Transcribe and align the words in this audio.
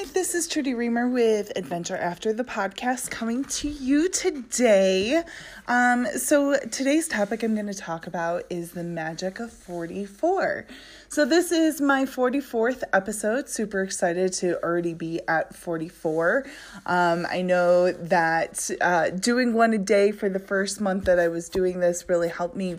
Hi, 0.00 0.06
this 0.14 0.34
is 0.34 0.48
Trudy 0.48 0.72
Reamer 0.72 1.10
with 1.10 1.52
Adventure 1.56 1.96
After 1.96 2.32
the 2.32 2.42
podcast 2.42 3.10
coming 3.10 3.44
to 3.44 3.68
you 3.68 4.08
today. 4.08 5.22
Um, 5.68 6.06
so, 6.16 6.58
today's 6.70 7.06
topic 7.06 7.42
I'm 7.42 7.52
going 7.52 7.66
to 7.66 7.74
talk 7.74 8.06
about 8.06 8.44
is 8.48 8.70
the 8.70 8.82
magic 8.82 9.40
of 9.40 9.52
44. 9.52 10.64
So, 11.10 11.26
this 11.26 11.52
is 11.52 11.82
my 11.82 12.06
44th 12.06 12.82
episode. 12.94 13.50
Super 13.50 13.82
excited 13.82 14.32
to 14.34 14.58
already 14.62 14.94
be 14.94 15.20
at 15.28 15.54
44. 15.54 16.46
Um, 16.86 17.26
I 17.30 17.42
know 17.42 17.92
that 17.92 18.70
uh, 18.80 19.10
doing 19.10 19.52
one 19.52 19.74
a 19.74 19.78
day 19.78 20.12
for 20.12 20.30
the 20.30 20.38
first 20.38 20.80
month 20.80 21.04
that 21.04 21.18
I 21.18 21.28
was 21.28 21.50
doing 21.50 21.80
this 21.80 22.08
really 22.08 22.30
helped 22.30 22.56
me 22.56 22.78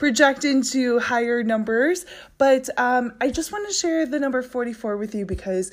project 0.00 0.44
into 0.44 0.98
higher 0.98 1.44
numbers. 1.44 2.06
But 2.38 2.68
um, 2.76 3.12
I 3.20 3.30
just 3.30 3.52
want 3.52 3.68
to 3.68 3.72
share 3.72 4.04
the 4.04 4.18
number 4.18 4.42
44 4.42 4.96
with 4.96 5.14
you 5.14 5.24
because 5.24 5.70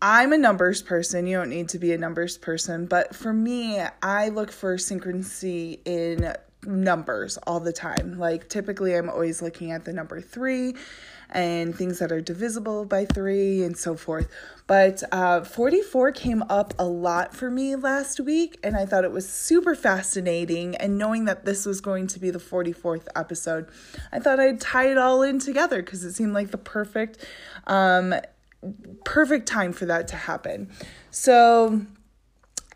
I'm 0.00 0.32
a 0.32 0.38
numbers 0.38 0.82
person. 0.82 1.26
You 1.26 1.38
don't 1.38 1.50
need 1.50 1.70
to 1.70 1.78
be 1.78 1.92
a 1.92 1.98
numbers 1.98 2.38
person. 2.38 2.86
But 2.86 3.14
for 3.14 3.32
me, 3.32 3.80
I 4.02 4.28
look 4.28 4.52
for 4.52 4.76
synchronicity 4.76 5.80
in 5.84 6.34
numbers 6.64 7.36
all 7.46 7.60
the 7.60 7.72
time. 7.72 8.18
Like 8.18 8.48
typically, 8.48 8.94
I'm 8.94 9.08
always 9.08 9.42
looking 9.42 9.72
at 9.72 9.84
the 9.84 9.92
number 9.92 10.20
three 10.20 10.74
and 11.30 11.74
things 11.74 11.98
that 11.98 12.10
are 12.10 12.20
divisible 12.20 12.84
by 12.84 13.04
three 13.04 13.62
and 13.62 13.76
so 13.76 13.94
forth. 13.94 14.28
But 14.66 15.02
uh, 15.12 15.42
44 15.44 16.12
came 16.12 16.42
up 16.48 16.74
a 16.78 16.86
lot 16.86 17.34
for 17.34 17.50
me 17.50 17.76
last 17.76 18.20
week, 18.20 18.58
and 18.62 18.76
I 18.76 18.86
thought 18.86 19.04
it 19.04 19.12
was 19.12 19.28
super 19.28 19.74
fascinating. 19.74 20.74
And 20.76 20.96
knowing 20.96 21.26
that 21.26 21.44
this 21.44 21.66
was 21.66 21.80
going 21.80 22.06
to 22.08 22.20
be 22.20 22.30
the 22.30 22.38
44th 22.38 23.08
episode, 23.14 23.68
I 24.12 24.20
thought 24.20 24.40
I'd 24.40 24.60
tie 24.60 24.90
it 24.90 24.98
all 24.98 25.22
in 25.22 25.38
together 25.38 25.82
because 25.82 26.04
it 26.04 26.12
seemed 26.12 26.32
like 26.32 26.50
the 26.50 26.58
perfect. 26.58 27.26
Um, 27.66 28.14
perfect 29.04 29.46
time 29.46 29.72
for 29.72 29.86
that 29.86 30.08
to 30.08 30.16
happen. 30.16 30.70
So 31.10 31.82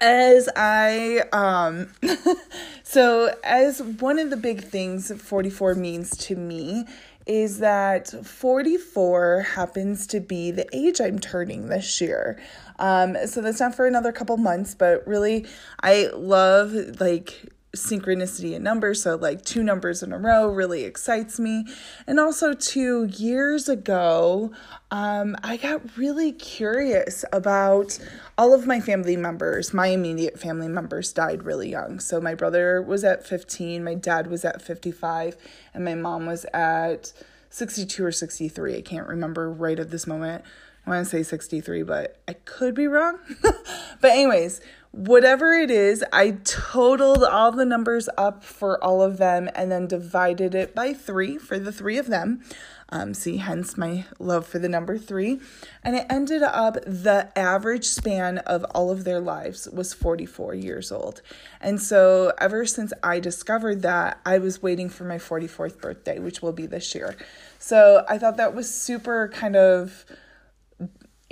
as 0.00 0.48
I 0.56 1.22
um 1.32 1.88
so 2.82 3.34
as 3.44 3.80
one 3.80 4.18
of 4.18 4.30
the 4.30 4.36
big 4.36 4.62
things 4.62 5.12
44 5.12 5.76
means 5.76 6.16
to 6.18 6.34
me 6.34 6.84
is 7.24 7.60
that 7.60 8.08
44 8.08 9.46
happens 9.54 10.08
to 10.08 10.18
be 10.18 10.50
the 10.50 10.66
age 10.76 11.00
I'm 11.00 11.20
turning 11.20 11.68
this 11.68 12.00
year. 12.00 12.40
Um 12.78 13.16
so 13.26 13.40
that's 13.40 13.60
not 13.60 13.74
for 13.76 13.86
another 13.86 14.10
couple 14.10 14.36
months, 14.36 14.74
but 14.74 15.06
really 15.06 15.46
I 15.82 16.10
love 16.14 16.72
like 17.00 17.52
synchronicity 17.76 18.52
in 18.52 18.62
numbers. 18.62 19.02
So, 19.02 19.16
like 19.16 19.44
two 19.44 19.62
numbers 19.62 20.02
in 20.02 20.12
a 20.12 20.18
row 20.18 20.48
really 20.48 20.84
excites 20.84 21.40
me. 21.40 21.66
And 22.06 22.20
also, 22.20 22.52
two 22.52 23.04
years 23.04 23.68
ago, 23.68 24.52
um, 24.90 25.36
I 25.42 25.56
got 25.56 25.96
really 25.96 26.32
curious 26.32 27.24
about 27.32 27.98
all 28.36 28.52
of 28.54 28.66
my 28.66 28.80
family 28.80 29.16
members. 29.16 29.72
My 29.72 29.88
immediate 29.88 30.38
family 30.38 30.68
members 30.68 31.12
died 31.12 31.44
really 31.44 31.70
young. 31.70 31.98
So, 32.00 32.20
my 32.20 32.34
brother 32.34 32.82
was 32.82 33.04
at 33.04 33.26
15, 33.26 33.82
my 33.82 33.94
dad 33.94 34.28
was 34.28 34.44
at 34.44 34.60
55, 34.60 35.36
and 35.72 35.84
my 35.84 35.94
mom 35.94 36.26
was 36.26 36.44
at 36.52 37.12
62 37.50 38.04
or 38.04 38.12
63. 38.12 38.76
I 38.76 38.82
can't 38.82 39.06
remember 39.06 39.50
right 39.50 39.78
at 39.78 39.90
this 39.90 40.06
moment. 40.06 40.44
I 40.86 40.90
want 40.90 41.04
to 41.04 41.10
say 41.10 41.22
63, 41.22 41.84
but 41.84 42.20
I 42.26 42.32
could 42.32 42.74
be 42.74 42.88
wrong. 42.88 43.18
but, 43.42 44.10
anyways, 44.10 44.60
whatever 44.90 45.52
it 45.52 45.70
is, 45.70 46.04
I 46.12 46.38
totaled 46.44 47.22
all 47.22 47.52
the 47.52 47.64
numbers 47.64 48.08
up 48.18 48.42
for 48.42 48.82
all 48.82 49.00
of 49.00 49.18
them 49.18 49.48
and 49.54 49.70
then 49.70 49.86
divided 49.86 50.54
it 50.54 50.74
by 50.74 50.92
three 50.92 51.38
for 51.38 51.58
the 51.58 51.72
three 51.72 51.98
of 51.98 52.08
them. 52.08 52.42
Um, 52.88 53.14
see, 53.14 53.38
hence 53.38 53.78
my 53.78 54.04
love 54.18 54.46
for 54.46 54.58
the 54.58 54.68
number 54.68 54.98
three. 54.98 55.40
And 55.82 55.96
it 55.96 56.04
ended 56.10 56.42
up 56.42 56.74
the 56.84 57.32
average 57.38 57.86
span 57.86 58.38
of 58.38 58.64
all 58.74 58.90
of 58.90 59.04
their 59.04 59.18
lives 59.18 59.66
was 59.72 59.94
44 59.94 60.54
years 60.54 60.92
old. 60.92 61.22
And 61.60 61.80
so, 61.80 62.32
ever 62.38 62.66
since 62.66 62.92
I 63.02 63.18
discovered 63.18 63.80
that, 63.82 64.20
I 64.26 64.38
was 64.38 64.62
waiting 64.62 64.90
for 64.90 65.04
my 65.04 65.16
44th 65.16 65.80
birthday, 65.80 66.18
which 66.18 66.42
will 66.42 66.52
be 66.52 66.66
this 66.66 66.94
year. 66.94 67.16
So, 67.58 68.04
I 68.10 68.18
thought 68.18 68.36
that 68.36 68.54
was 68.54 68.72
super 68.72 69.28
kind 69.28 69.56
of 69.56 70.04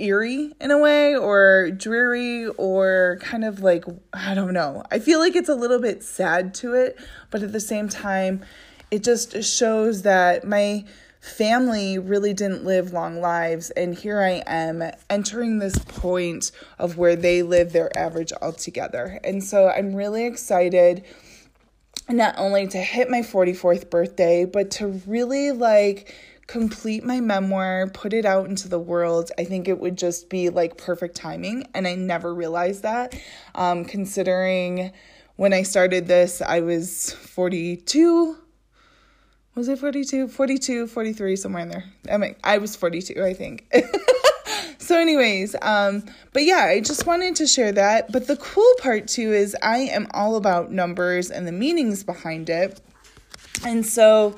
eerie 0.01 0.53
in 0.59 0.71
a 0.71 0.77
way 0.77 1.15
or 1.15 1.71
dreary 1.71 2.47
or 2.47 3.19
kind 3.21 3.45
of 3.45 3.61
like 3.61 3.85
I 4.13 4.33
don't 4.33 4.53
know. 4.53 4.83
I 4.91 4.99
feel 4.99 5.19
like 5.19 5.35
it's 5.35 5.49
a 5.49 5.55
little 5.55 5.79
bit 5.79 6.03
sad 6.03 6.53
to 6.55 6.73
it, 6.73 6.97
but 7.29 7.43
at 7.43 7.51
the 7.51 7.59
same 7.59 7.87
time 7.87 8.43
it 8.89 9.03
just 9.03 9.43
shows 9.43 10.01
that 10.01 10.45
my 10.45 10.83
family 11.21 11.99
really 11.99 12.33
didn't 12.33 12.65
live 12.65 12.91
long 12.91 13.21
lives 13.21 13.69
and 13.71 13.93
here 13.93 14.19
I 14.19 14.43
am 14.47 14.83
entering 15.09 15.59
this 15.59 15.77
point 15.77 16.51
of 16.79 16.97
where 16.97 17.15
they 17.15 17.43
live 17.43 17.71
their 17.71 17.95
average 17.95 18.33
altogether. 18.41 19.19
And 19.23 19.43
so 19.43 19.69
I'm 19.69 19.93
really 19.93 20.25
excited 20.25 21.05
not 22.09 22.35
only 22.37 22.67
to 22.67 22.77
hit 22.77 23.09
my 23.09 23.21
44th 23.21 23.89
birthday, 23.89 24.45
but 24.45 24.71
to 24.71 24.87
really 25.05 25.51
like 25.51 26.13
complete 26.47 27.03
my 27.03 27.21
memoir, 27.21 27.87
put 27.87 28.13
it 28.13 28.25
out 28.25 28.47
into 28.47 28.67
the 28.67 28.79
world, 28.79 29.31
I 29.37 29.43
think 29.43 29.67
it 29.67 29.79
would 29.79 29.97
just 29.97 30.29
be 30.29 30.49
like 30.49 30.77
perfect 30.77 31.15
timing. 31.15 31.67
And 31.73 31.87
I 31.87 31.95
never 31.95 32.33
realized 32.33 32.83
that. 32.83 33.19
Um, 33.55 33.85
considering 33.85 34.91
when 35.35 35.53
I 35.53 35.63
started 35.63 36.07
this, 36.07 36.41
I 36.41 36.59
was 36.59 37.13
42. 37.13 38.37
Was 39.55 39.67
it 39.67 39.79
42? 39.79 40.27
42, 40.27 40.87
43, 40.87 41.35
somewhere 41.35 41.63
in 41.63 41.69
there. 41.69 41.85
I 42.11 42.17
mean, 42.17 42.35
I 42.43 42.57
was 42.57 42.75
42, 42.75 43.23
I 43.23 43.33
think. 43.33 43.71
so 44.77 44.99
anyways 44.99 45.55
um 45.61 46.03
but 46.33 46.43
yeah 46.43 46.65
i 46.65 46.81
just 46.81 47.05
wanted 47.05 47.35
to 47.35 47.45
share 47.45 47.71
that 47.71 48.11
but 48.11 48.27
the 48.27 48.35
cool 48.37 48.73
part 48.79 49.07
too 49.07 49.31
is 49.31 49.55
i 49.61 49.77
am 49.77 50.07
all 50.11 50.35
about 50.35 50.71
numbers 50.71 51.29
and 51.29 51.47
the 51.47 51.51
meanings 51.51 52.03
behind 52.03 52.49
it 52.49 52.81
and 53.65 53.85
so 53.85 54.35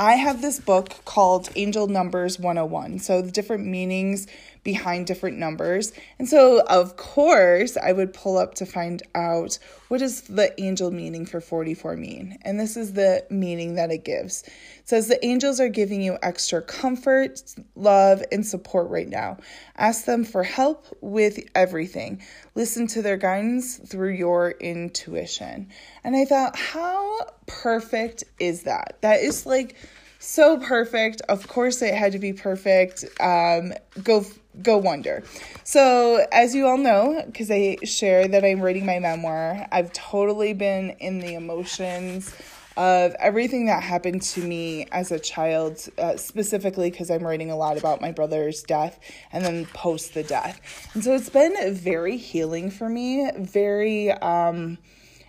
I 0.00 0.14
have 0.14 0.40
this 0.40 0.60
book 0.60 1.04
called 1.04 1.48
Angel 1.56 1.88
Numbers 1.88 2.38
101. 2.38 3.00
So, 3.00 3.20
the 3.20 3.32
different 3.32 3.66
meanings 3.66 4.28
behind 4.62 5.08
different 5.08 5.38
numbers. 5.38 5.92
And 6.20 6.28
so, 6.28 6.62
of 6.66 6.96
course, 6.96 7.76
I 7.76 7.90
would 7.90 8.14
pull 8.14 8.38
up 8.38 8.54
to 8.54 8.66
find 8.66 9.02
out 9.16 9.58
what 9.88 9.98
does 9.98 10.22
the 10.22 10.58
angel 10.60 10.90
meaning 10.90 11.26
for 11.26 11.40
44 11.40 11.96
mean? 11.96 12.38
And 12.42 12.60
this 12.60 12.76
is 12.76 12.92
the 12.92 13.26
meaning 13.30 13.74
that 13.74 13.90
it 13.90 14.04
gives. 14.04 14.42
It 14.42 14.88
says 14.88 15.08
the 15.08 15.24
angels 15.24 15.60
are 15.60 15.68
giving 15.68 16.02
you 16.02 16.18
extra 16.22 16.62
comfort, 16.62 17.42
love, 17.74 18.22
and 18.30 18.46
support 18.46 18.88
right 18.90 19.08
now. 19.08 19.38
Ask 19.76 20.04
them 20.04 20.24
for 20.24 20.42
help 20.42 20.86
with 21.00 21.38
everything. 21.54 22.22
Listen 22.54 22.86
to 22.88 23.02
their 23.02 23.16
guidance 23.16 23.78
through 23.78 24.12
your 24.12 24.50
intuition. 24.52 25.68
And 26.04 26.14
I 26.14 26.26
thought, 26.26 26.56
how 26.56 27.26
perfect 27.46 28.24
is 28.38 28.64
that? 28.64 28.98
That 29.00 29.20
is 29.20 29.46
like 29.46 29.74
so 30.18 30.58
perfect. 30.58 31.22
Of 31.28 31.48
course, 31.48 31.82
it 31.82 31.94
had 31.94 32.12
to 32.12 32.18
be 32.18 32.32
perfect. 32.32 33.04
Um, 33.20 33.72
go 34.02 34.24
go 34.62 34.76
wonder. 34.76 35.22
So, 35.64 36.26
as 36.32 36.54
you 36.54 36.66
all 36.66 36.78
know, 36.78 37.22
because 37.26 37.50
I 37.50 37.76
share 37.84 38.26
that 38.28 38.44
I'm 38.44 38.60
writing 38.60 38.86
my 38.86 38.98
memoir, 38.98 39.66
I've 39.70 39.92
totally 39.92 40.52
been 40.52 40.90
in 40.98 41.20
the 41.20 41.34
emotions 41.34 42.34
of 42.76 43.12
everything 43.18 43.66
that 43.66 43.82
happened 43.82 44.22
to 44.22 44.40
me 44.40 44.86
as 44.92 45.10
a 45.10 45.18
child, 45.18 45.80
uh, 45.98 46.16
specifically 46.16 46.90
because 46.90 47.10
I'm 47.10 47.26
writing 47.26 47.50
a 47.50 47.56
lot 47.56 47.76
about 47.76 48.00
my 48.00 48.12
brother's 48.12 48.62
death 48.62 49.00
and 49.32 49.44
then 49.44 49.66
post 49.66 50.14
the 50.14 50.22
death. 50.22 50.60
And 50.94 51.02
so 51.02 51.12
it's 51.12 51.28
been 51.28 51.74
very 51.74 52.16
healing 52.16 52.70
for 52.70 52.88
me, 52.88 53.28
very 53.36 54.12
um, 54.12 54.78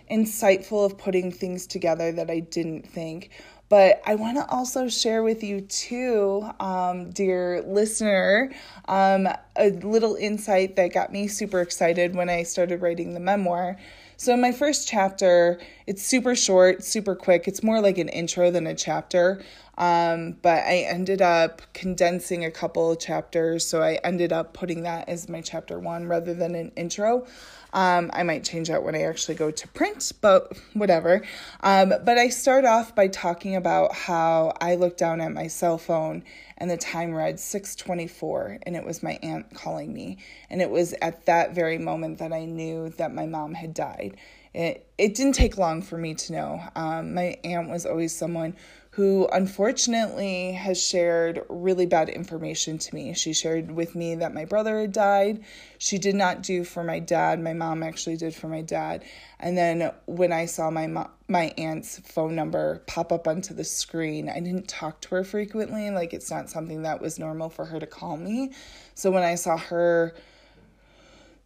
insightful 0.08 0.86
of 0.86 0.96
putting 0.96 1.32
things 1.32 1.66
together 1.66 2.12
that 2.12 2.30
I 2.30 2.38
didn't 2.38 2.86
think. 2.86 3.30
But 3.70 4.02
I 4.04 4.16
want 4.16 4.36
to 4.36 4.46
also 4.48 4.88
share 4.88 5.22
with 5.22 5.44
you, 5.44 5.60
too, 5.60 6.44
um, 6.58 7.10
dear 7.10 7.62
listener, 7.62 8.52
um, 8.88 9.28
a 9.54 9.70
little 9.70 10.16
insight 10.16 10.74
that 10.74 10.92
got 10.92 11.12
me 11.12 11.28
super 11.28 11.60
excited 11.60 12.16
when 12.16 12.28
I 12.28 12.42
started 12.42 12.82
writing 12.82 13.14
the 13.14 13.20
memoir. 13.20 13.76
So, 14.16 14.34
in 14.34 14.40
my 14.40 14.50
first 14.50 14.88
chapter, 14.88 15.60
it's 15.86 16.02
super 16.02 16.34
short, 16.34 16.82
super 16.82 17.14
quick. 17.14 17.46
It's 17.46 17.62
more 17.62 17.80
like 17.80 17.96
an 17.96 18.08
intro 18.08 18.50
than 18.50 18.66
a 18.66 18.74
chapter. 18.74 19.40
Um, 19.78 20.36
but 20.42 20.64
I 20.64 20.84
ended 20.88 21.22
up 21.22 21.62
condensing 21.72 22.44
a 22.44 22.50
couple 22.50 22.96
chapters. 22.96 23.64
So, 23.64 23.82
I 23.82 24.00
ended 24.02 24.32
up 24.32 24.52
putting 24.52 24.82
that 24.82 25.08
as 25.08 25.28
my 25.28 25.42
chapter 25.42 25.78
one 25.78 26.06
rather 26.06 26.34
than 26.34 26.56
an 26.56 26.72
intro. 26.76 27.24
Um, 27.72 28.10
I 28.12 28.22
might 28.22 28.44
change 28.44 28.68
that 28.68 28.82
when 28.82 28.94
I 28.94 29.02
actually 29.02 29.36
go 29.36 29.50
to 29.50 29.68
print, 29.68 30.12
but 30.20 30.56
whatever. 30.74 31.22
Um, 31.62 31.92
but 32.04 32.18
I 32.18 32.28
start 32.28 32.64
off 32.64 32.94
by 32.94 33.08
talking 33.08 33.56
about 33.56 33.94
how 33.94 34.52
I 34.60 34.74
looked 34.74 34.98
down 34.98 35.20
at 35.20 35.32
my 35.32 35.46
cell 35.46 35.78
phone 35.78 36.24
and 36.58 36.70
the 36.70 36.76
time 36.76 37.14
read 37.14 37.38
624 37.38 38.58
and 38.64 38.76
it 38.76 38.84
was 38.84 39.02
my 39.02 39.18
aunt 39.22 39.54
calling 39.54 39.92
me. 39.92 40.18
And 40.48 40.60
it 40.60 40.70
was 40.70 40.94
at 41.00 41.26
that 41.26 41.54
very 41.54 41.78
moment 41.78 42.18
that 42.18 42.32
I 42.32 42.44
knew 42.44 42.90
that 42.90 43.14
my 43.14 43.26
mom 43.26 43.54
had 43.54 43.74
died. 43.74 44.16
It, 44.52 44.86
it 44.98 45.14
didn't 45.14 45.34
take 45.34 45.58
long 45.58 45.80
for 45.80 45.96
me 45.96 46.14
to 46.14 46.32
know. 46.32 46.62
Um, 46.74 47.14
my 47.14 47.36
aunt 47.44 47.70
was 47.70 47.86
always 47.86 48.14
someone 48.14 48.56
who 48.92 49.28
unfortunately 49.32 50.52
has 50.52 50.82
shared 50.82 51.44
really 51.48 51.86
bad 51.86 52.08
information 52.08 52.76
to 52.76 52.94
me. 52.94 53.14
She 53.14 53.32
shared 53.32 53.70
with 53.70 53.94
me 53.94 54.16
that 54.16 54.34
my 54.34 54.44
brother 54.44 54.80
had 54.80 54.92
died. 54.92 55.44
She 55.78 55.96
did 55.96 56.16
not 56.16 56.42
do 56.42 56.64
for 56.64 56.82
my 56.82 56.98
dad. 56.98 57.40
My 57.40 57.52
mom 57.52 57.84
actually 57.84 58.16
did 58.16 58.34
for 58.34 58.48
my 58.48 58.62
dad. 58.62 59.04
And 59.38 59.56
then 59.56 59.92
when 60.06 60.32
I 60.32 60.46
saw 60.46 60.70
my 60.70 60.88
mo- 60.88 61.10
my 61.28 61.54
aunt's 61.56 62.00
phone 62.00 62.34
number 62.34 62.82
pop 62.88 63.12
up 63.12 63.28
onto 63.28 63.54
the 63.54 63.62
screen, 63.62 64.28
I 64.28 64.40
didn't 64.40 64.66
talk 64.66 65.00
to 65.02 65.10
her 65.10 65.24
frequently. 65.24 65.90
Like 65.90 66.12
it's 66.12 66.30
not 66.30 66.50
something 66.50 66.82
that 66.82 67.00
was 67.00 67.16
normal 67.16 67.48
for 67.48 67.66
her 67.66 67.78
to 67.78 67.86
call 67.86 68.16
me. 68.16 68.50
So 68.96 69.12
when 69.12 69.22
I 69.22 69.36
saw 69.36 69.56
her 69.56 70.14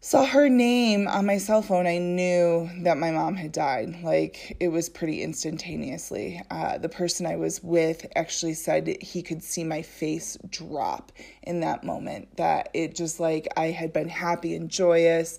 saw 0.05 0.23
her 0.23 0.51
name 0.51 1.09
on 1.09 1.25
my 1.25 1.39
cell 1.39 1.63
phone, 1.63 1.87
I 1.87 1.97
knew 1.97 2.69
that 2.83 2.99
my 2.99 3.11
mom 3.11 3.37
had 3.37 3.53
died. 3.53 4.03
Like 4.03 4.55
it 4.61 4.69
was 4.69 4.91
pretty 4.91 5.23
instantaneously. 5.23 6.43
Uh, 6.51 6.77
the 6.77 6.91
person 6.91 7.25
I 7.25 7.37
was 7.37 7.63
with 7.63 8.05
actually 8.15 8.53
said 8.53 8.99
he 9.01 9.23
could 9.23 9.43
see 9.43 9.65
my 9.65 9.81
face 9.81 10.37
drop 10.51 11.11
in 11.45 11.61
that 11.61 11.85
moment. 11.85 12.37
That 12.37 12.69
it 12.75 12.95
just 12.95 13.19
like 13.19 13.49
I 13.57 13.69
had 13.69 13.95
been 13.95 14.11
happy 14.11 14.55
and 14.55 14.69
joyous, 14.69 15.39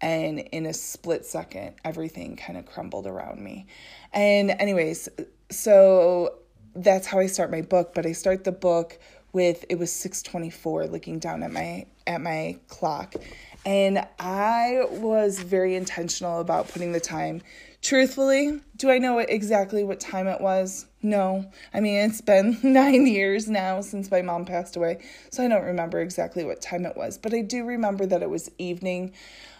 and 0.00 0.38
in 0.38 0.66
a 0.66 0.72
split 0.72 1.26
second, 1.26 1.74
everything 1.84 2.36
kind 2.36 2.56
of 2.56 2.64
crumbled 2.64 3.08
around 3.08 3.42
me. 3.42 3.66
And, 4.12 4.52
anyways, 4.52 5.08
so 5.50 6.36
that's 6.76 7.08
how 7.08 7.18
I 7.18 7.26
start 7.26 7.50
my 7.50 7.62
book. 7.62 7.92
But 7.92 8.06
I 8.06 8.12
start 8.12 8.44
the 8.44 8.52
book 8.52 9.00
with 9.32 9.66
it 9.68 9.78
was 9.78 9.92
624 9.92 10.86
looking 10.86 11.18
down 11.18 11.42
at 11.42 11.52
my 11.52 11.84
at 12.06 12.22
my 12.22 12.56
clock 12.68 13.16
and 13.66 14.06
I 14.20 14.86
was 14.90 15.40
very 15.40 15.74
intentional 15.74 16.40
about 16.40 16.68
putting 16.68 16.92
the 16.92 17.00
time. 17.00 17.42
Truthfully, 17.82 18.60
do 18.76 18.90
I 18.90 18.98
know 18.98 19.18
exactly 19.18 19.82
what 19.82 19.98
time 19.98 20.28
it 20.28 20.40
was? 20.40 20.86
No. 21.02 21.50
I 21.74 21.80
mean, 21.80 21.96
it's 21.96 22.20
been 22.20 22.58
nine 22.62 23.08
years 23.08 23.48
now 23.48 23.80
since 23.80 24.08
my 24.08 24.22
mom 24.22 24.44
passed 24.44 24.76
away, 24.76 24.98
so 25.30 25.44
I 25.44 25.48
don't 25.48 25.64
remember 25.64 26.00
exactly 26.00 26.44
what 26.44 26.62
time 26.62 26.86
it 26.86 26.96
was, 26.96 27.18
but 27.18 27.34
I 27.34 27.42
do 27.42 27.64
remember 27.64 28.06
that 28.06 28.22
it 28.22 28.30
was 28.30 28.50
evening. 28.58 29.12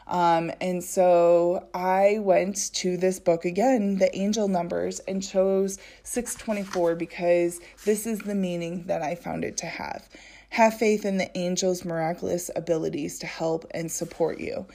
Um, 0.07 0.53
and 0.61 0.85
so 0.85 1.67
I 1.75 2.19
went 2.21 2.73
to 2.75 2.97
this 2.97 3.19
book 3.19 3.45
again, 3.45 3.99
the 3.99 4.17
angel 4.17 4.47
numbers, 4.47 5.01
and 5.01 5.21
chose 5.21 5.79
624 6.05 6.95
because 6.95 7.61
this 7.85 8.07
is 8.07 8.21
the 8.21 8.37
meaning 8.37 8.85
that 8.85 9.03
I 9.03 9.17
found 9.17 9.45
it 9.45 9.57
to 9.59 9.67
have. 9.67 10.09
Have 10.51 10.79
faith 10.79 11.05
in 11.05 11.17
the 11.19 11.37
angel's 11.37 11.85
miraculous 11.85 12.51
abilities 12.57 13.19
to 13.21 13.27
help 13.27 13.67
and 13.73 13.91
support 13.91 14.41
you. 14.41 14.67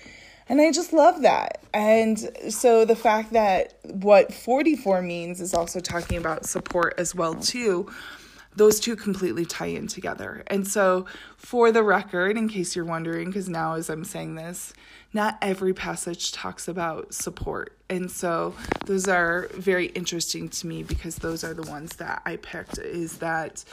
And 0.51 0.59
I 0.59 0.71
just 0.71 0.91
love 0.91 1.21
that. 1.21 1.61
And 1.73 2.19
so 2.49 2.83
the 2.83 2.95
fact 2.95 3.31
that 3.31 3.75
what 3.83 4.33
44 4.33 5.01
means 5.01 5.39
is 5.39 5.53
also 5.53 5.79
talking 5.79 6.17
about 6.17 6.45
support 6.45 6.95
as 6.97 7.15
well 7.15 7.35
too. 7.35 7.89
Those 8.57 8.81
two 8.81 8.97
completely 8.97 9.45
tie 9.45 9.67
in 9.67 9.87
together. 9.87 10.43
And 10.47 10.67
so 10.67 11.05
for 11.37 11.71
the 11.71 11.83
record, 11.83 12.35
in 12.35 12.49
case 12.49 12.75
you're 12.75 12.83
wondering 12.83 13.27
because 13.27 13.47
now 13.47 13.75
as 13.75 13.89
I'm 13.89 14.03
saying 14.03 14.35
this, 14.35 14.73
not 15.13 15.37
every 15.41 15.73
passage 15.73 16.33
talks 16.33 16.67
about 16.67 17.13
support. 17.13 17.77
And 17.89 18.11
so 18.11 18.53
those 18.85 19.07
are 19.07 19.47
very 19.53 19.85
interesting 19.87 20.49
to 20.49 20.67
me 20.67 20.83
because 20.83 21.15
those 21.15 21.45
are 21.45 21.53
the 21.53 21.69
ones 21.69 21.95
that 21.95 22.21
I 22.25 22.35
picked 22.35 22.77
is 22.77 23.19
that 23.19 23.63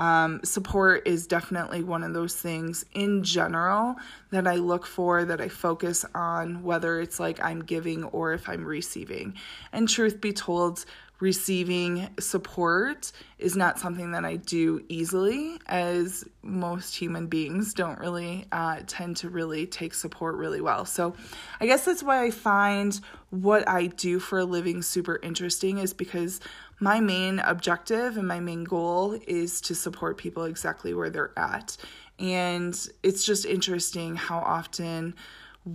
um, 0.00 0.40
support 0.42 1.06
is 1.06 1.26
definitely 1.26 1.82
one 1.84 2.02
of 2.02 2.14
those 2.14 2.34
things 2.34 2.86
in 2.94 3.22
general 3.22 3.96
that 4.30 4.46
I 4.46 4.56
look 4.56 4.86
for, 4.86 5.24
that 5.26 5.40
I 5.40 5.48
focus 5.48 6.06
on, 6.14 6.62
whether 6.62 7.00
it's 7.00 7.20
like 7.20 7.38
I'm 7.44 7.62
giving 7.62 8.04
or 8.04 8.32
if 8.32 8.48
I'm 8.48 8.64
receiving. 8.64 9.34
And 9.72 9.88
truth 9.88 10.20
be 10.20 10.32
told, 10.32 10.84
receiving 11.20 12.08
support 12.18 13.12
is 13.38 13.54
not 13.54 13.78
something 13.78 14.12
that 14.12 14.24
I 14.24 14.36
do 14.36 14.82
easily, 14.88 15.58
as 15.66 16.24
most 16.42 16.96
human 16.96 17.26
beings 17.26 17.74
don't 17.74 17.98
really 17.98 18.46
uh, 18.52 18.78
tend 18.86 19.18
to 19.18 19.28
really 19.28 19.66
take 19.66 19.92
support 19.92 20.36
really 20.36 20.62
well. 20.62 20.86
So 20.86 21.14
I 21.60 21.66
guess 21.66 21.84
that's 21.84 22.02
why 22.02 22.24
I 22.24 22.30
find 22.30 22.98
what 23.28 23.68
I 23.68 23.88
do 23.88 24.18
for 24.18 24.38
a 24.38 24.46
living 24.46 24.80
super 24.80 25.20
interesting, 25.22 25.76
is 25.76 25.92
because 25.92 26.40
my 26.80 26.98
main 26.98 27.38
objective 27.40 28.16
and 28.16 28.26
my 28.26 28.40
main 28.40 28.64
goal 28.64 29.18
is 29.26 29.60
to 29.60 29.74
support 29.74 30.16
people 30.16 30.44
exactly 30.44 30.94
where 30.94 31.10
they're 31.10 31.38
at. 31.38 31.76
And 32.18 32.74
it's 33.02 33.24
just 33.24 33.44
interesting 33.44 34.16
how 34.16 34.38
often 34.38 35.14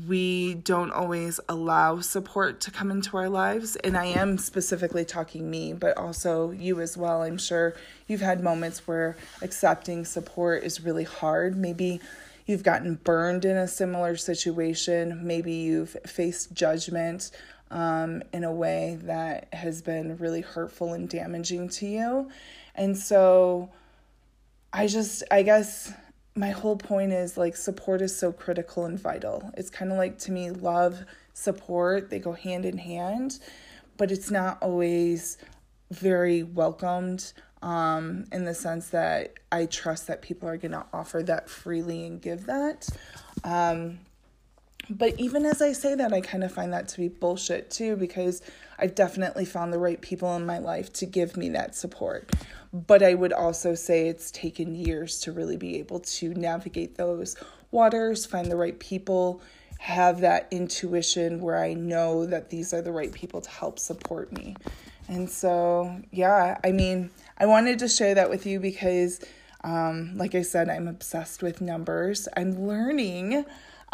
we 0.07 0.55
don't 0.55 0.91
always 0.91 1.39
allow 1.47 1.99
support 1.99 2.59
to 2.61 2.71
come 2.71 2.89
into 2.89 3.17
our 3.17 3.29
lives. 3.29 3.75
And 3.77 3.95
I 3.95 4.05
am 4.05 4.39
specifically 4.39 5.05
talking 5.05 5.49
me, 5.49 5.73
but 5.73 5.95
also 5.95 6.49
you 6.49 6.81
as 6.81 6.97
well. 6.97 7.21
I'm 7.21 7.37
sure 7.37 7.75
you've 8.07 8.21
had 8.21 8.43
moments 8.43 8.87
where 8.87 9.15
accepting 9.43 10.03
support 10.03 10.63
is 10.63 10.81
really 10.81 11.03
hard. 11.03 11.55
Maybe 11.55 12.01
you've 12.47 12.63
gotten 12.63 12.95
burned 12.95 13.45
in 13.45 13.57
a 13.57 13.67
similar 13.67 14.15
situation. 14.15 15.19
Maybe 15.25 15.53
you've 15.53 15.95
faced 16.05 16.53
judgment 16.53 17.29
um, 17.75 18.23
in 18.31 18.45
a 18.45 18.51
way 18.51 18.97
that 19.03 19.53
has 19.53 19.81
been 19.81 20.17
really 20.17 20.39
hurtful 20.39 20.93
and 20.93 21.09
damaging 21.09 21.67
to 21.67 21.85
you. 21.85 22.31
And 22.73 22.97
so 22.97 23.69
I 24.71 24.87
just, 24.87 25.23
I 25.29 25.43
guess 25.43 25.91
my 26.35 26.51
whole 26.51 26.77
point 26.77 27.11
is 27.11 27.37
like 27.37 27.57
support 27.57 28.01
is 28.01 28.17
so 28.17 28.31
critical 28.31 28.85
and 28.85 28.97
vital. 28.97 29.51
It's 29.57 29.69
kind 29.69 29.91
of 29.91 29.97
like 29.97 30.17
to 30.19 30.31
me, 30.31 30.51
love, 30.51 31.03
support, 31.33 32.09
they 32.09 32.19
go 32.19 32.31
hand 32.31 32.63
in 32.65 32.77
hand, 32.77 33.39
but 33.97 34.09
it's 34.09 34.31
not 34.31 34.57
always 34.61 35.37
very 35.91 36.43
welcomed 36.43 37.33
um, 37.61 38.23
in 38.31 38.45
the 38.45 38.53
sense 38.53 38.89
that 38.89 39.33
I 39.51 39.65
trust 39.65 40.07
that 40.07 40.21
people 40.21 40.47
are 40.47 40.57
going 40.57 40.71
to 40.71 40.85
offer 40.93 41.21
that 41.23 41.49
freely 41.49 42.05
and 42.05 42.21
give 42.21 42.45
that. 42.45 42.87
Um, 43.43 43.99
but 44.89 45.19
even 45.19 45.45
as 45.45 45.61
I 45.61 45.71
say 45.71 45.95
that, 45.95 46.13
I 46.13 46.21
kind 46.21 46.43
of 46.43 46.51
find 46.51 46.73
that 46.73 46.87
to 46.89 46.97
be 46.97 47.07
bullshit 47.07 47.71
too, 47.71 47.95
because 47.95 48.41
I've 48.77 48.95
definitely 48.95 49.45
found 49.45 49.71
the 49.71 49.79
right 49.79 49.99
people 49.99 50.35
in 50.35 50.45
my 50.45 50.59
life 50.59 50.91
to 50.93 51.05
give 51.05 51.37
me 51.37 51.49
that 51.49 51.75
support. 51.75 52.31
But 52.73 53.01
I 53.01 53.13
would 53.13 53.33
also 53.33 53.73
say 53.73 54.07
it's 54.07 54.31
taken 54.31 54.75
years 54.75 55.21
to 55.21 55.31
really 55.31 55.57
be 55.57 55.77
able 55.79 56.01
to 56.01 56.33
navigate 56.33 56.97
those 56.97 57.35
waters, 57.71 58.25
find 58.25 58.51
the 58.51 58.57
right 58.57 58.77
people, 58.79 59.41
have 59.79 60.21
that 60.21 60.47
intuition 60.51 61.41
where 61.41 61.57
I 61.57 61.73
know 61.73 62.25
that 62.25 62.49
these 62.49 62.73
are 62.73 62.81
the 62.81 62.91
right 62.91 63.11
people 63.11 63.41
to 63.41 63.49
help 63.49 63.79
support 63.79 64.31
me. 64.31 64.55
And 65.07 65.29
so, 65.29 66.01
yeah, 66.11 66.57
I 66.63 66.71
mean, 66.71 67.11
I 67.37 67.45
wanted 67.45 67.79
to 67.79 67.87
share 67.87 68.15
that 68.15 68.29
with 68.29 68.45
you 68.45 68.59
because, 68.59 69.19
um, 69.63 70.17
like 70.17 70.35
I 70.35 70.41
said, 70.41 70.69
I'm 70.69 70.87
obsessed 70.87 71.43
with 71.43 71.61
numbers. 71.61 72.27
I'm 72.35 72.67
learning 72.67 73.45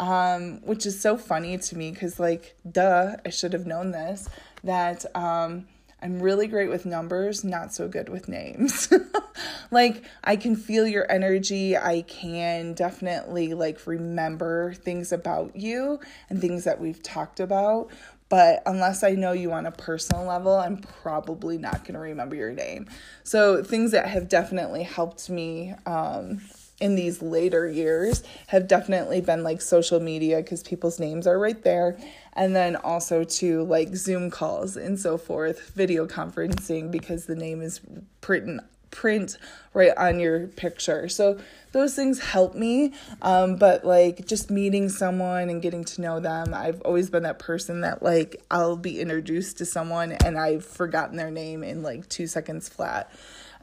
um, 0.02 0.60
which 0.62 0.84
is 0.84 1.00
so 1.00 1.16
funny 1.16 1.56
to 1.56 1.76
me 1.76 1.92
because, 1.92 2.18
like, 2.18 2.56
duh, 2.68 3.14
I 3.24 3.30
should 3.30 3.52
have 3.52 3.66
known 3.66 3.92
this 3.92 4.28
that 4.64 5.06
um, 5.14 5.68
I'm 6.02 6.20
really 6.20 6.48
great 6.48 6.68
with 6.68 6.84
numbers, 6.84 7.44
not 7.44 7.72
so 7.72 7.86
good 7.86 8.08
with 8.08 8.28
names. 8.28 8.92
like, 9.70 10.02
I 10.24 10.34
can 10.34 10.56
feel 10.56 10.88
your 10.88 11.06
energy. 11.08 11.76
I 11.76 12.02
can 12.02 12.74
definitely, 12.74 13.54
like, 13.54 13.86
remember 13.86 14.72
things 14.74 15.12
about 15.12 15.54
you 15.54 16.00
and 16.28 16.40
things 16.40 16.64
that 16.64 16.80
we've 16.80 17.00
talked 17.00 17.38
about. 17.38 17.88
But 18.28 18.64
unless 18.66 19.04
I 19.04 19.12
know 19.12 19.30
you 19.30 19.52
on 19.52 19.66
a 19.66 19.72
personal 19.72 20.24
level, 20.24 20.56
I'm 20.56 20.78
probably 20.78 21.58
not 21.58 21.84
going 21.84 21.94
to 21.94 22.00
remember 22.00 22.34
your 22.34 22.52
name. 22.52 22.88
So, 23.22 23.62
things 23.62 23.92
that 23.92 24.08
have 24.08 24.28
definitely 24.28 24.82
helped 24.82 25.30
me. 25.30 25.74
Um, 25.86 26.40
in 26.82 26.96
these 26.96 27.22
later 27.22 27.68
years 27.68 28.24
have 28.48 28.66
definitely 28.66 29.20
been 29.20 29.44
like 29.44 29.62
social 29.62 30.00
media 30.00 30.38
because 30.38 30.64
people's 30.64 30.98
names 30.98 31.28
are 31.28 31.38
right 31.38 31.62
there. 31.62 31.96
And 32.32 32.56
then 32.56 32.74
also 32.74 33.22
to 33.24 33.62
like 33.62 33.94
zoom 33.94 34.30
calls 34.30 34.76
and 34.76 34.98
so 34.98 35.16
forth 35.16 35.70
video 35.74 36.06
conferencing 36.06 36.90
because 36.90 37.26
the 37.26 37.36
name 37.36 37.62
is 37.62 37.80
print 38.20 38.60
print 38.90 39.38
right 39.72 39.96
on 39.96 40.20
your 40.20 40.48
picture. 40.48 41.08
So 41.08 41.38
those 41.70 41.94
things 41.94 42.18
help 42.18 42.54
me 42.54 42.92
um, 43.22 43.56
but 43.56 43.84
like 43.84 44.26
just 44.26 44.50
meeting 44.50 44.88
someone 44.88 45.48
and 45.48 45.62
getting 45.62 45.82
to 45.82 46.02
know 46.02 46.20
them 46.20 46.52
i've 46.52 46.82
always 46.82 47.08
been 47.08 47.22
that 47.22 47.38
person 47.38 47.80
that 47.80 48.02
like 48.02 48.36
i'll 48.50 48.76
be 48.76 49.00
introduced 49.00 49.56
to 49.56 49.64
someone 49.64 50.12
and 50.12 50.36
i've 50.36 50.66
forgotten 50.66 51.16
their 51.16 51.30
name 51.30 51.64
in 51.64 51.82
like 51.82 52.06
two 52.10 52.26
seconds 52.26 52.68
flat. 52.68 53.10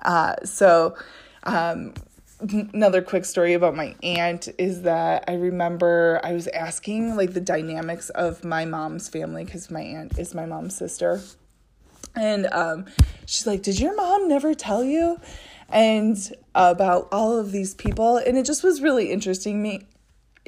Uh, 0.01 0.33
so 0.43 0.95
um, 1.43 1.93
another 2.39 3.01
quick 3.01 3.25
story 3.25 3.53
about 3.53 3.75
my 3.75 3.95
aunt 4.01 4.47
is 4.57 4.83
that 4.83 5.25
I 5.27 5.33
remember 5.33 6.21
I 6.23 6.33
was 6.33 6.47
asking 6.47 7.15
like 7.15 7.33
the 7.33 7.41
dynamics 7.41 8.09
of 8.11 8.43
my 8.43 8.65
mom's 8.65 9.09
family 9.09 9.43
because 9.43 9.69
my 9.69 9.81
aunt 9.81 10.17
is 10.17 10.33
my 10.33 10.45
mom's 10.45 10.75
sister. 10.75 11.21
And 12.15 12.47
um, 12.47 12.85
she's 13.25 13.45
like, 13.45 13.61
Did 13.61 13.79
your 13.79 13.95
mom 13.95 14.27
never 14.27 14.53
tell 14.53 14.83
you? 14.83 15.19
And 15.67 16.17
about 16.55 17.09
all 17.11 17.37
of 17.37 17.51
these 17.51 17.75
people. 17.75 18.17
And 18.17 18.37
it 18.37 18.45
just 18.45 18.63
was 18.63 18.81
really 18.81 19.11
interesting 19.11 19.61
me 19.61 19.87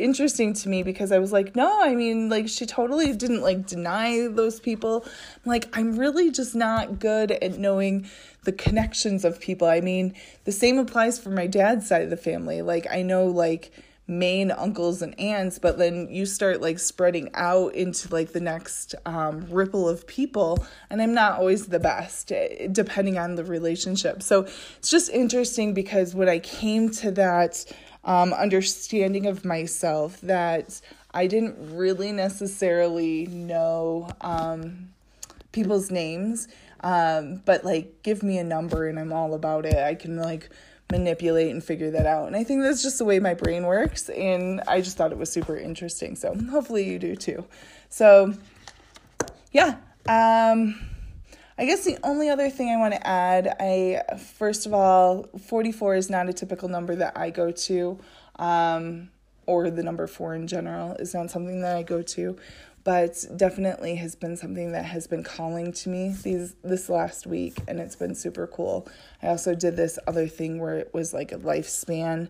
interesting 0.02 0.54
to 0.54 0.70
me 0.70 0.84
because 0.84 1.12
I 1.12 1.20
was 1.20 1.32
like, 1.32 1.56
no, 1.56 1.82
I 1.82 1.96
mean, 1.96 2.30
like, 2.30 2.50
she 2.50 2.66
totally 2.66 3.14
didn't 3.14 3.42
like 3.42 3.68
deny 3.68 4.28
those 4.28 4.60
people. 4.60 5.06
I'm 5.06 5.50
like, 5.50 5.68
I'm 5.78 5.98
really 5.98 6.32
just 6.32 6.56
not 6.56 7.00
good 7.00 7.32
at 7.32 7.58
knowing 7.58 8.10
the 8.44 8.52
connections 8.52 9.24
of 9.24 9.40
people. 9.40 9.68
I 9.68 9.82
mean, 9.82 10.16
the 10.46 10.52
same 10.52 10.78
applies 10.78 11.20
for 11.20 11.30
my 11.30 11.48
dad's 11.48 11.88
side 11.88 12.02
of 12.04 12.10
the 12.10 12.18
family. 12.18 12.62
Like, 12.62 12.88
I 12.92 13.02
know, 13.02 13.26
like, 13.26 13.72
main 14.12 14.52
uncles 14.52 15.02
and 15.02 15.18
aunts 15.20 15.58
but 15.58 15.78
then 15.78 16.08
you 16.10 16.26
start 16.26 16.60
like 16.60 16.78
spreading 16.80 17.30
out 17.34 17.74
into 17.74 18.14
like 18.14 18.34
the 18.34 18.42
next 18.42 18.94
um, 19.06 19.48
ripple 19.50 19.88
of 19.88 20.06
people 20.06 20.66
and 20.90 21.02
i'm 21.02 21.14
not 21.14 21.40
always 21.40 21.68
the 21.68 21.80
best 21.80 22.30
eh, 22.32 22.68
depending 22.72 23.18
on 23.18 23.36
the 23.36 23.44
relationship 23.46 24.22
so 24.22 24.42
it's 24.78 24.90
just 24.90 25.10
interesting 25.12 25.74
because 25.74 26.14
when 26.14 26.28
i 26.28 26.40
came 26.40 26.90
to 26.90 27.10
that 27.10 27.64
um, 28.04 28.34
understanding 28.34 29.26
of 29.26 29.46
myself 29.46 30.20
that 30.22 30.82
i 31.14 31.28
didn't 31.28 31.56
really 31.76 32.12
necessarily 32.12 33.28
know 33.28 34.10
um, 34.22 34.90
people's 35.52 35.92
names 35.92 36.48
um, 36.84 37.42
but 37.46 37.64
like 37.64 38.02
give 38.04 38.24
me 38.24 38.38
a 38.38 38.44
number 38.44 38.88
and 38.88 39.00
i'm 39.00 39.14
all 39.14 39.34
about 39.34 39.66
it 39.66 39.78
i 39.78 39.96
can 39.96 40.18
like 40.18 40.50
manipulate 40.92 41.52
and 41.52 41.64
figure 41.64 41.90
that 41.90 42.06
out. 42.06 42.28
And 42.28 42.36
I 42.36 42.44
think 42.44 42.62
that's 42.62 42.84
just 42.84 43.00
the 43.00 43.06
way 43.06 43.18
my 43.20 43.34
brain 43.34 43.66
works. 43.66 44.10
And 44.10 44.62
I 44.68 44.82
just 44.82 44.98
thought 44.98 45.12
it 45.12 45.18
was 45.18 45.32
super 45.32 45.58
interesting. 45.58 46.16
So 46.16 46.36
hopefully 46.36 46.88
you 46.88 47.00
do 47.00 47.16
too. 47.16 47.46
So, 47.90 48.34
yeah. 49.52 49.78
Um, 50.08 50.80
I 51.58 51.66
guess 51.66 51.84
the 51.84 51.98
only 52.04 52.30
other 52.30 52.50
thing 52.50 52.70
I 52.70 52.78
want 52.78 52.94
to 52.94 53.08
add, 53.08 53.56
I 53.60 54.02
first 54.18 54.66
of 54.66 54.74
all, 54.74 55.24
44 55.48 55.96
is 55.96 56.10
not 56.10 56.30
a 56.30 56.34
typical 56.34 56.70
number 56.70 56.96
that 56.96 57.18
I 57.18 57.30
go 57.30 57.52
to, 57.52 58.00
um, 58.38 59.10
or 59.46 59.70
the 59.70 59.84
number 59.84 60.08
four 60.08 60.34
in 60.34 60.48
general 60.48 60.94
is 60.94 61.14
not 61.14 61.30
something 61.30 61.62
that 61.62 61.76
I 61.76 61.84
go 61.84 62.02
to 62.02 62.38
but 62.84 63.26
definitely 63.36 63.96
has 63.96 64.16
been 64.16 64.36
something 64.36 64.72
that 64.72 64.86
has 64.86 65.08
been 65.08 65.24
calling 65.24 65.72
to 65.72 65.90
me 65.90 66.16
these 66.24 66.56
this 66.64 66.90
last 66.90 67.28
week 67.28 67.60
and 67.68 67.80
it's 67.80 67.96
been 67.96 68.16
super 68.16 68.48
cool. 68.48 68.88
I 69.22 69.28
also 69.28 69.54
did 69.54 69.76
this 69.76 70.00
other 70.08 70.28
thing 70.28 70.60
where 70.60 70.78
it 70.78 70.94
was 70.94 71.14
like 71.14 71.32
a 71.32 71.38
lifespan 71.38 72.30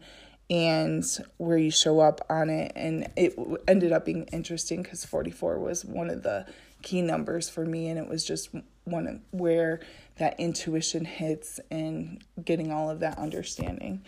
and 0.50 1.06
where 1.38 1.58
you 1.58 1.72
show 1.72 2.00
up 2.02 2.26
on 2.30 2.50
it 2.50 2.74
and 2.76 3.10
it 3.16 3.34
ended 3.68 3.94
up 3.94 4.06
being 4.06 4.24
interesting 4.34 4.84
cuz 4.84 5.06
44 5.06 5.60
was 5.60 5.86
one 5.86 6.10
of 6.10 6.24
the 6.24 6.46
key 6.82 7.02
numbers 7.02 7.50
for 7.50 7.66
me 7.66 7.88
and 7.88 7.98
it 7.98 8.08
was 8.08 8.26
just 8.26 8.50
one 8.84 9.08
of 9.08 9.20
where 9.32 9.80
that 10.18 10.40
intuition 10.40 11.06
hits 11.06 11.60
and 11.70 12.24
getting 12.44 12.72
all 12.72 12.90
of 12.90 13.00
that 13.00 13.18
understanding. 13.18 14.04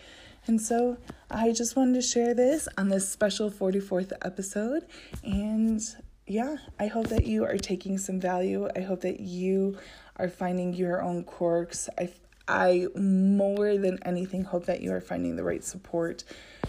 And 0.46 0.60
so 0.60 0.98
I 1.30 1.52
just 1.52 1.74
wanted 1.74 1.94
to 1.94 2.02
share 2.02 2.34
this 2.34 2.68
on 2.76 2.88
this 2.88 3.08
special 3.08 3.50
44th 3.50 4.12
episode 4.22 4.84
and 5.22 5.80
yeah, 6.26 6.56
I 6.80 6.86
hope 6.86 7.08
that 7.08 7.26
you 7.26 7.44
are 7.44 7.58
taking 7.58 7.98
some 7.98 8.18
value. 8.18 8.68
I 8.74 8.80
hope 8.80 9.02
that 9.02 9.20
you 9.20 9.76
are 10.16 10.28
finding 10.28 10.72
your 10.72 11.02
own 11.02 11.22
quirks. 11.24 11.88
I, 11.98 12.10
I 12.46 12.88
more 12.94 13.78
than 13.78 13.98
anything 14.02 14.44
hope 14.44 14.66
that 14.66 14.82
you 14.82 14.92
are 14.92 15.00
finding 15.00 15.36
the 15.36 15.44
right 15.44 15.64
support 15.64 16.24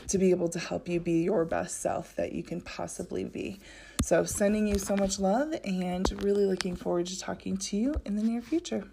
to 0.07 0.17
be 0.17 0.31
able 0.31 0.49
to 0.49 0.59
help 0.59 0.87
you 0.87 0.99
be 0.99 1.23
your 1.23 1.45
best 1.45 1.81
self 1.81 2.15
that 2.15 2.31
you 2.31 2.43
can 2.43 2.61
possibly 2.61 3.25
be. 3.25 3.59
So, 4.01 4.23
sending 4.23 4.67
you 4.67 4.77
so 4.77 4.95
much 4.95 5.19
love 5.19 5.53
and 5.63 6.23
really 6.23 6.45
looking 6.45 6.75
forward 6.75 7.07
to 7.07 7.19
talking 7.19 7.57
to 7.57 7.77
you 7.77 7.95
in 8.05 8.15
the 8.15 8.23
near 8.23 8.41
future. 8.41 8.85